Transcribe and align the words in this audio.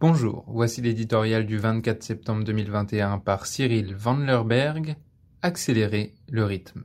Bonjour, 0.00 0.46
voici 0.48 0.80
l'éditorial 0.80 1.44
du 1.44 1.58
24 1.58 2.02
septembre 2.02 2.42
2021 2.44 3.18
par 3.18 3.44
Cyril 3.44 3.94
Vanlerberg, 3.94 4.96
Accélérer 5.42 6.14
le 6.30 6.42
rythme. 6.42 6.84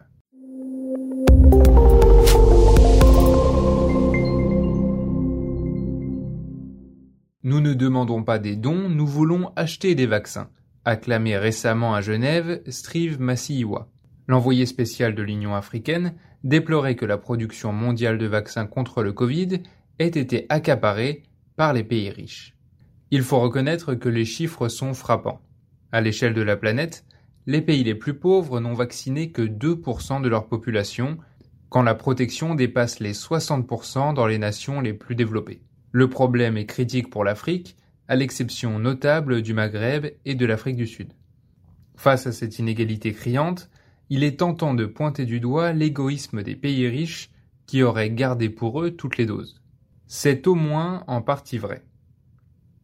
Nous 7.44 7.62
ne 7.62 7.74
demandons 7.74 8.22
pas 8.24 8.38
des 8.38 8.58
dons, 8.58 8.90
nous 8.90 9.08
voulons 9.08 9.54
acheter 9.56 9.96
des 9.96 10.08
vaccins, 10.08 10.50
acclamé 10.84 11.38
récemment 11.38 11.96
à 11.96 12.02
Genève 12.02 12.62
Strive 12.68 13.22
Masiyiwa. 13.22 13.88
L'envoyé 14.28 14.66
spécial 14.66 15.16
de 15.16 15.24
l'Union 15.24 15.56
africaine 15.56 16.16
déplorait 16.44 16.98
que 16.98 17.06
la 17.06 17.18
production 17.18 17.72
mondiale 17.72 18.18
de 18.18 18.26
vaccins 18.26 18.68
contre 18.68 19.04
le 19.04 19.14
Covid 19.14 19.62
ait 20.00 20.08
été 20.08 20.48
accaparée 20.50 21.24
par 21.56 21.72
les 21.72 21.86
pays 21.86 22.10
riches. 22.10 22.55
Il 23.12 23.22
faut 23.22 23.40
reconnaître 23.40 23.94
que 23.94 24.10
les 24.10 24.26
chiffres 24.26 24.68
sont 24.68 24.94
frappants. 24.94 25.42
À 25.92 26.02
l'échelle 26.02 26.34
de 26.34 26.42
la 26.42 26.58
planète, 26.58 27.06
les 27.46 27.62
pays 27.62 27.84
les 27.84 27.94
plus 27.94 28.16
pauvres 28.16 28.60
n'ont 28.60 28.74
vacciné 28.74 29.32
que 29.32 29.44
2% 29.44 30.22
de 30.22 30.28
leur 30.28 30.48
population, 30.48 31.18
quand 31.70 31.84
la 31.84 31.94
protection 31.94 32.56
dépasse 32.56 33.00
les 33.00 33.14
60% 33.14 34.14
dans 34.14 34.26
les 34.26 34.40
nations 34.40 34.82
les 34.82 34.94
plus 34.94 35.16
développées. 35.16 35.62
Le 35.92 36.10
problème 36.10 36.58
est 36.58 36.66
critique 36.66 37.10
pour 37.10 37.24
l'Afrique, 37.24 37.76
à 38.08 38.16
l'exception 38.16 38.80
notable 38.80 39.42
du 39.42 39.54
Maghreb 39.54 40.08
et 40.26 40.36
de 40.36 40.46
l'Afrique 40.46 40.76
du 40.76 40.88
Sud. 40.88 41.14
Face 41.96 42.28
à 42.28 42.32
cette 42.32 42.60
inégalité 42.60 43.14
criante, 43.14 43.70
il 44.10 44.24
est 44.24 44.40
tentant 44.40 44.74
de 44.74 44.86
pointer 44.86 45.26
du 45.26 45.40
doigt 45.40 45.74
l'égoïsme 45.74 46.44
des 46.44 46.56
pays 46.56 46.88
riches 46.88 47.32
qui 47.66 47.84
auraient 47.84 48.12
gardé 48.12 48.50
pour 48.50 48.82
eux 48.82 48.92
toutes 48.92 49.18
les 49.18 49.26
doses. 49.26 49.62
C'est 50.08 50.48
au 50.48 50.56
moins 50.56 51.04
en 51.08 51.22
partie 51.22 51.58
vrai. 51.58 51.84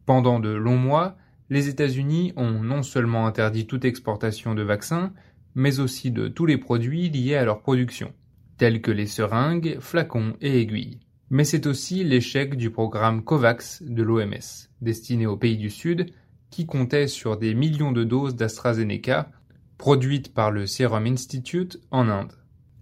Pendant 0.06 0.40
de 0.40 0.50
longs 0.50 0.76
mois, 0.76 1.16
les 1.50 1.68
États-Unis 1.68 2.32
ont 2.36 2.62
non 2.62 2.82
seulement 2.82 3.26
interdit 3.26 3.66
toute 3.66 3.84
exportation 3.84 4.54
de 4.54 4.62
vaccins, 4.62 5.12
mais 5.54 5.80
aussi 5.80 6.10
de 6.10 6.28
tous 6.28 6.46
les 6.46 6.58
produits 6.58 7.10
liés 7.10 7.36
à 7.36 7.44
leur 7.44 7.60
production, 7.60 8.12
tels 8.56 8.80
que 8.80 8.90
les 8.90 9.06
seringues, 9.06 9.76
flacons 9.80 10.34
et 10.40 10.60
aiguilles. 10.60 11.00
Mais 11.30 11.44
c'est 11.44 11.66
aussi 11.66 12.04
l'échec 12.04 12.56
du 12.56 12.70
programme 12.70 13.22
COVAX 13.22 13.82
de 13.82 14.02
l'OMS, 14.02 14.68
destiné 14.80 15.26
aux 15.26 15.36
pays 15.36 15.56
du 15.56 15.70
Sud, 15.70 16.12
qui 16.50 16.66
comptait 16.66 17.06
sur 17.06 17.36
des 17.36 17.54
millions 17.54 17.92
de 17.92 18.04
doses 18.04 18.36
d'AstraZeneca, 18.36 19.30
produites 19.78 20.32
par 20.32 20.50
le 20.50 20.66
Serum 20.66 21.06
Institute 21.06 21.80
en 21.90 22.08
Inde. 22.08 22.32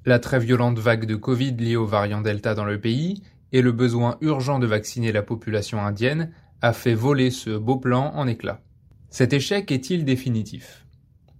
La 0.05 0.19
très 0.19 0.39
violente 0.39 0.79
vague 0.79 1.07
de 1.07 1.15
Covid 1.15 1.53
liée 1.53 1.77
au 1.77 1.87
variant 1.87 2.21
Delta 2.21 2.55
dans 2.55 2.65
le 2.65 2.81
pays 2.81 3.23
et 3.53 3.63
le 3.63 3.73
besoin 3.73 4.17
urgent 4.21 4.59
de 4.59 4.67
vacciner 4.67 5.13
la 5.13 5.23
population 5.23 5.81
indienne 5.81 6.33
a 6.63 6.73
fait 6.73 6.95
voler 6.95 7.31
ce 7.31 7.51
beau 7.51 7.77
plan 7.77 8.13
en 8.15 8.27
éclats. 8.27 8.61
Cet 9.09 9.33
échec 9.33 9.73
est-il 9.73 10.05
définitif? 10.05 10.87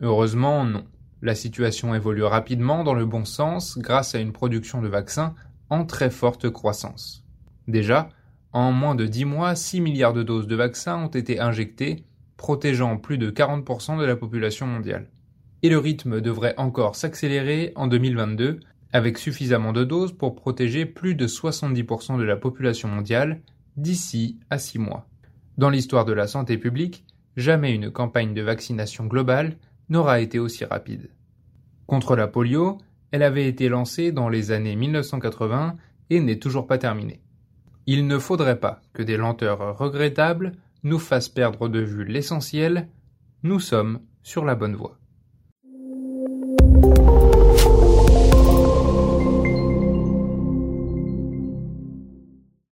Heureusement 0.01 0.65
non. 0.65 0.85
La 1.23 1.35
situation 1.35 1.95
évolue 1.95 2.25
rapidement 2.25 2.83
dans 2.85 2.95
le 2.95 3.05
bon 3.05 3.27
sens 3.27 3.77
grâce 3.79 4.15
à 4.15 4.21
une 4.21 4.33
production 4.33 4.81
de 4.81 4.89
vaccins 4.89 5.35
en 5.69 5.85
très 5.85 6.11
forte 6.11 6.49
croissance. 6.49 7.25
Déjà, 7.69 8.09
en 8.53 8.73
moins 8.73 8.95
de 8.95 9.07
10 9.07 9.27
mois, 9.27 9.55
6 9.55 9.83
milliards 9.83 10.15
de 10.15 10.23
doses 10.23 10.47
de 10.47 10.57
vaccins 10.57 11.05
ont 11.05 11.09
été 11.09 11.39
injectées, 11.39 12.05
protégeant 12.39 12.97
plus 12.97 13.19
de 13.19 13.31
40% 13.31 13.99
de 13.99 14.05
la 14.05 14.17
population 14.17 14.67
mondiale. 14.67 15.11
Et 15.63 15.69
le 15.69 15.79
rythme 15.79 16.23
devrait 16.23 16.55
encore 16.57 16.97
s'accélérer 16.97 17.73
en 17.77 17.87
2022, 17.87 18.61
avec 18.93 19.19
suffisamment 19.19 19.73
de 19.73 19.85
doses 19.85 20.13
pour 20.13 20.35
protéger 20.35 20.87
plus 20.87 21.15
de 21.15 21.27
70% 21.27 22.19
de 22.19 22.25
la 22.25 22.37
population 22.37 22.89
mondiale 22.89 23.43
d'ici 23.77 24.41
à 24.49 24.59
6 24.59 24.79
mois. 24.79 25.10
Dans 25.61 25.69
l'histoire 25.69 26.07
de 26.07 26.15
la 26.15 26.27
santé 26.27 26.57
publique, 26.57 27.05
jamais 27.37 27.75
une 27.75 27.91
campagne 27.91 28.33
de 28.33 28.41
vaccination 28.41 29.05
globale 29.05 29.59
n'aura 29.91 30.21
été 30.21 30.39
aussi 30.39 30.65
rapide. 30.65 31.11
Contre 31.87 32.17
la 32.17 32.29
polio, 32.29 32.79
elle 33.11 33.23
avait 33.23 33.47
été 33.47 33.69
lancée 33.69 34.11
dans 34.11 34.31
les 34.31 34.53
années 34.53 34.75
1980 34.75 35.75
et 36.09 36.21
n'est 36.21 36.39
toujours 36.39 36.67
pas 36.67 36.79
terminée. 36.79 37.21
Il 37.85 38.07
ne 38.07 38.19
faudrait 38.19 38.59
pas 38.59 38.81
que 38.95 39.03
des 39.03 39.19
lenteurs 39.19 39.77
regrettables 39.77 40.53
nous 40.83 40.99
fassent 40.99 41.29
perdre 41.29 41.69
de 41.69 41.81
vue 41.81 42.07
l'essentiel, 42.07 42.89
nous 43.43 43.61
sommes 43.61 44.01
sur 44.23 44.47
la 44.47 44.55
bonne 44.55 44.77
voie. 44.77 44.97